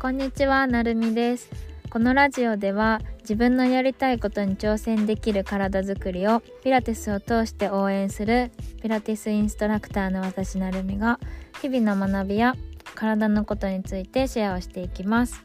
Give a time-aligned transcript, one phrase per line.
[0.00, 1.50] こんにちは、なるみです。
[1.90, 8.50] このラジオでは自分のやりたいことに挑戦できる体づくりをピラティスを通して応援する
[8.80, 11.20] ピラティスインストラクターの私なるみが
[11.60, 12.54] 日々の学びや
[12.94, 15.44] 体のことについてシェアをしていきます。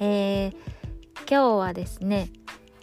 [0.00, 0.52] えー、
[1.28, 2.30] 今日はですね、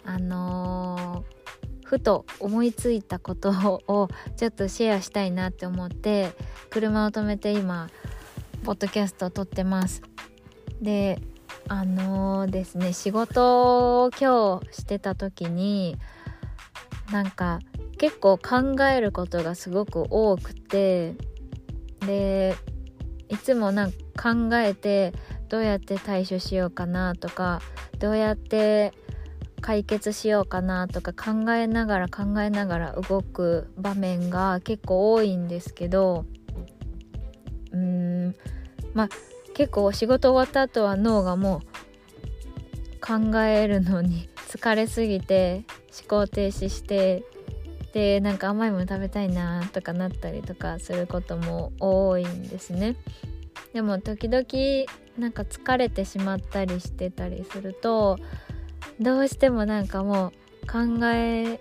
[0.04, 1.42] あのー
[1.84, 6.32] ふと思いついたことをちょっとシェアしたいなって思って
[6.70, 7.90] 車を止めて今
[8.64, 10.00] ポッドキャストを撮ってます
[10.82, 11.20] で
[11.68, 15.96] あのーですね仕事を今日してた時に
[17.12, 17.60] なんか
[17.98, 21.14] 結構考えることがすごく多くて
[22.00, 22.56] で
[23.28, 25.12] いつもなんか考えて
[25.48, 27.60] どうやって対処しようかなとか
[27.98, 28.92] どうやって
[29.60, 36.24] 解決しようかなとか考えながら考えながら動く場面が結構多いんですけど
[37.70, 38.34] うーん
[38.94, 39.08] まあ
[39.54, 45.64] 結構仕事終わった後は脳がもう考えるのに疲れすぎて
[46.08, 47.24] 思考停止して
[47.92, 52.96] でなんか甘いもの食べたいなとかなったりとかすることも多いんですね。
[53.74, 54.46] でも時々
[55.18, 58.18] なんか疲れてしまったりしてたりすると
[59.00, 61.58] どうしてもなんかもう考え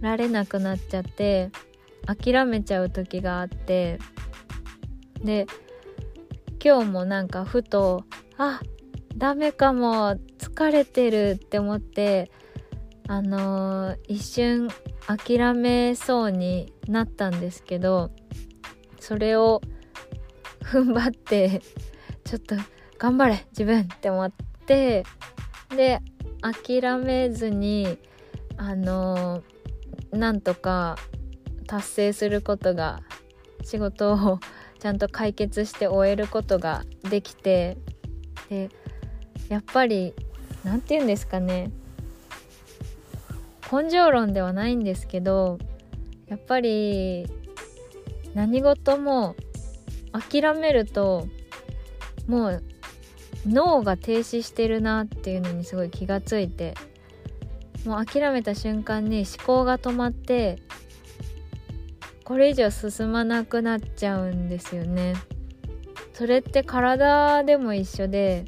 [0.00, 1.50] られなくなっちゃって
[2.06, 3.98] 諦めちゃう時があって
[5.22, 5.46] で
[6.62, 8.04] 今日もなんかふと
[8.36, 8.60] あ
[9.16, 12.30] ダメかも疲れてるって思って
[13.06, 14.68] あのー一瞬
[15.06, 18.10] 諦めそうになったんですけど
[19.00, 19.62] それを
[20.62, 21.62] 踏ん張って
[22.24, 22.56] ちょっと
[22.98, 24.32] 頑張れ自分って思っ
[24.66, 25.04] て
[25.74, 26.00] で
[26.42, 27.98] 諦めずに
[28.56, 29.42] あの
[30.10, 30.96] なんとか
[31.66, 33.00] 達成することが
[33.62, 34.40] 仕事を
[34.78, 37.76] ちゃんと解決して終えることができて
[38.48, 38.70] で
[39.48, 40.14] やっぱり
[40.64, 41.70] 何て言うんですかね。
[43.70, 45.58] 根性論ではないんですけど
[46.26, 47.26] やっぱり
[48.34, 49.36] 何事も
[50.12, 51.28] 諦めると
[52.26, 52.62] もう
[53.46, 56.74] 脳が停止してるなっていうのにすごい気がついて
[57.84, 60.60] もう諦めた瞬間に思考が止まって
[62.28, 65.14] これ以上進まなくなっちゃうんですよね。
[66.12, 68.44] それって体でも一緒で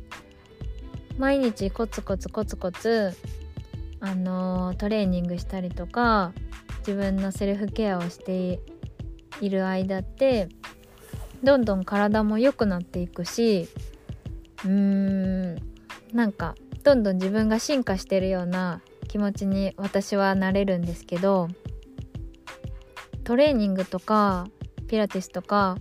[1.17, 3.15] 毎日コツコツコツコツ
[4.01, 6.35] あのトレーニングしたりとか
[6.81, 8.61] 自分のセルフケアをして
[9.41, 10.51] いる間って
[11.43, 13.67] どんどん体も良くなっていくし
[14.63, 15.55] うーん
[16.13, 21.49] なんかどんどん自分が進化してるような気持ちに私はなれるんですけど
[23.25, 24.47] トレーニングとか
[24.89, 25.77] ピラティスとか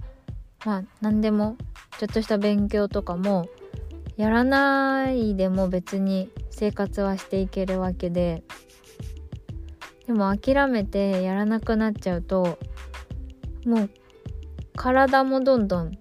[0.65, 1.57] まあ何でも
[1.99, 3.47] ちょっとした勉強とかも
[4.17, 8.43] やらないでも別に生活はしていけるわけで。
[10.09, 12.57] でも諦めてやらなくなっちゃうと
[13.63, 13.89] もう
[14.75, 15.91] 体もどんどん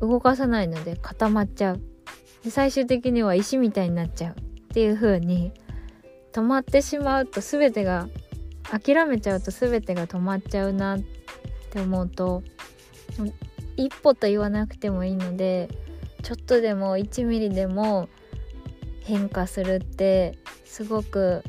[0.00, 1.80] 動かさないので固まっちゃう。
[2.42, 4.42] で最終的には石みたいになっちゃうっ
[4.74, 5.52] ていう風に
[6.32, 8.08] 止まってしまうと全てが
[8.70, 11.00] 諦めちゃうと全てが止まっちゃうなっ
[11.70, 12.42] て思うと
[13.76, 15.68] 一歩と言わなくてもいいので
[16.22, 18.08] ちょっとでも1ミリでも
[19.02, 21.42] 変化するってすごく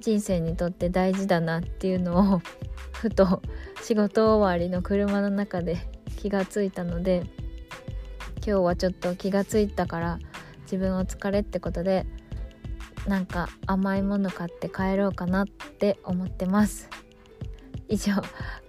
[0.00, 2.42] 人生にとって大事だなっていうのを
[2.92, 3.42] ふと
[3.82, 5.78] 仕事終わりの車の中で
[6.16, 7.22] 気がついたので
[8.36, 10.18] 今日はちょっと気がついたから
[10.62, 12.06] 自分お疲れってことで
[13.08, 16.90] なんか甘いもの買って帰ろうかなって思ってます。
[17.88, 18.12] 以上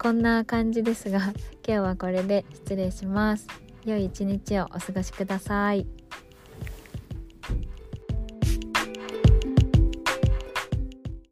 [0.02, 1.34] こんな感じですが今
[1.66, 3.48] 日はこれで失礼します。
[3.84, 5.86] 良い一日をお過ごしください。